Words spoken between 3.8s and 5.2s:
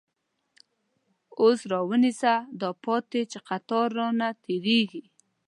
رانه تير یږی